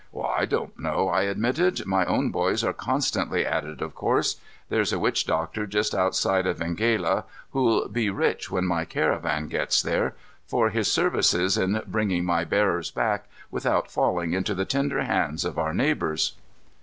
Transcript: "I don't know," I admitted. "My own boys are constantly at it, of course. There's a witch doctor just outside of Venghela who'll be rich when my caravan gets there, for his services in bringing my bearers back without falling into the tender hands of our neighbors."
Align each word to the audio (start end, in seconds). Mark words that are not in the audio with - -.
"I 0.27 0.45
don't 0.45 0.79
know," 0.79 1.09
I 1.09 1.25
admitted. 1.29 1.85
"My 1.85 2.05
own 2.05 2.31
boys 2.31 2.63
are 2.63 2.73
constantly 2.73 3.45
at 3.45 3.65
it, 3.65 3.81
of 3.81 3.93
course. 3.93 4.37
There's 4.69 4.91
a 4.91 4.97
witch 4.97 5.27
doctor 5.27 5.67
just 5.67 5.93
outside 5.93 6.47
of 6.47 6.57
Venghela 6.57 7.25
who'll 7.51 7.87
be 7.87 8.09
rich 8.09 8.49
when 8.49 8.65
my 8.65 8.83
caravan 8.83 9.47
gets 9.47 9.79
there, 9.79 10.15
for 10.47 10.71
his 10.71 10.91
services 10.91 11.55
in 11.55 11.83
bringing 11.85 12.25
my 12.25 12.43
bearers 12.45 12.89
back 12.89 13.27
without 13.51 13.91
falling 13.91 14.33
into 14.33 14.55
the 14.55 14.65
tender 14.65 15.03
hands 15.03 15.45
of 15.45 15.59
our 15.59 15.71
neighbors." 15.71 16.33